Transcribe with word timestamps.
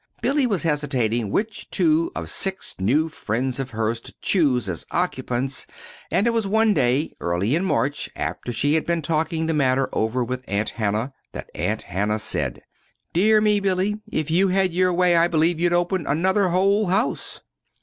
Billy 0.19 0.47
was 0.47 0.63
hesitating 0.63 1.29
which 1.29 1.69
two 1.69 2.11
of 2.15 2.27
six 2.27 2.73
new 2.79 3.07
friends 3.07 3.59
of 3.59 3.69
hers 3.69 3.99
to 4.01 4.15
choose 4.19 4.67
as 4.67 4.83
occupants; 4.89 5.67
and 6.09 6.25
it 6.25 6.31
was 6.31 6.47
one 6.47 6.73
day 6.73 7.13
early 7.19 7.53
in 7.53 7.63
March, 7.63 8.09
after 8.15 8.51
she 8.51 8.73
had 8.73 8.83
been 8.83 9.03
talking 9.03 9.45
the 9.45 9.53
matter 9.53 9.87
over 9.93 10.23
with 10.23 10.43
Aunt 10.47 10.69
Hannah, 10.69 11.13
that 11.33 11.51
Aunt 11.53 11.83
Hannah 11.83 12.17
said: 12.17 12.63
"Dear 13.13 13.41
me, 13.41 13.59
Billy, 13.59 14.01
if 14.11 14.31
you 14.31 14.47
had 14.47 14.73
your 14.73 14.91
way 14.91 15.15
I 15.15 15.27
believe 15.27 15.59
you'd 15.59 15.71
open 15.71 16.07
another 16.07 16.47
whole 16.47 16.87
house!" 16.87 17.41